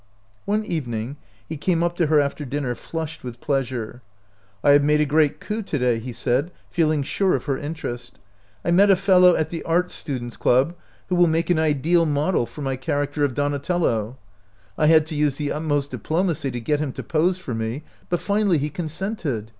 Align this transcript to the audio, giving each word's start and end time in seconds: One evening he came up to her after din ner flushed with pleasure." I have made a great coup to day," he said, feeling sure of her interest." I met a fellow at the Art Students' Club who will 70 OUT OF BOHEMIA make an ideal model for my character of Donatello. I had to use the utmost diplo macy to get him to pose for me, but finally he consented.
One 0.45 0.65
evening 0.65 1.17
he 1.47 1.57
came 1.57 1.83
up 1.83 1.95
to 1.97 2.07
her 2.07 2.19
after 2.19 2.43
din 2.43 2.63
ner 2.63 2.73
flushed 2.73 3.23
with 3.23 3.39
pleasure." 3.39 4.01
I 4.63 4.71
have 4.71 4.83
made 4.83 4.99
a 4.99 5.05
great 5.05 5.39
coup 5.39 5.61
to 5.61 5.77
day," 5.77 5.99
he 5.99 6.11
said, 6.11 6.49
feeling 6.71 7.03
sure 7.03 7.35
of 7.35 7.43
her 7.45 7.55
interest." 7.55 8.17
I 8.65 8.71
met 8.71 8.89
a 8.89 8.95
fellow 8.95 9.35
at 9.35 9.49
the 9.51 9.61
Art 9.61 9.91
Students' 9.91 10.37
Club 10.37 10.73
who 11.09 11.13
will 11.15 11.25
70 11.25 11.25
OUT 11.25 11.25
OF 11.25 11.25
BOHEMIA 11.27 11.31
make 11.39 11.49
an 11.51 11.59
ideal 11.77 12.05
model 12.07 12.45
for 12.47 12.63
my 12.63 12.75
character 12.77 13.23
of 13.23 13.35
Donatello. 13.35 14.17
I 14.75 14.87
had 14.87 15.05
to 15.05 15.13
use 15.15 15.35
the 15.35 15.51
utmost 15.51 15.91
diplo 15.91 16.25
macy 16.25 16.49
to 16.49 16.59
get 16.59 16.79
him 16.79 16.91
to 16.93 17.03
pose 17.03 17.37
for 17.37 17.53
me, 17.53 17.83
but 18.09 18.19
finally 18.19 18.57
he 18.57 18.71
consented. 18.71 19.49